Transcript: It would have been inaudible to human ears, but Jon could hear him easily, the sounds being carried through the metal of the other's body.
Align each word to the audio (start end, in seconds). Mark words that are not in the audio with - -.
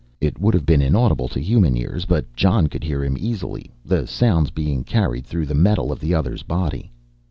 It 0.19 0.39
would 0.41 0.55
have 0.55 0.65
been 0.65 0.81
inaudible 0.81 1.27
to 1.27 1.39
human 1.39 1.77
ears, 1.77 2.05
but 2.05 2.25
Jon 2.35 2.65
could 2.65 2.83
hear 2.83 3.03
him 3.03 3.17
easily, 3.19 3.69
the 3.85 4.07
sounds 4.07 4.49
being 4.49 4.83
carried 4.83 5.27
through 5.27 5.45
the 5.45 5.53
metal 5.53 5.91
of 5.91 5.99
the 5.99 6.15
other's 6.15 6.41
body. 6.41 6.91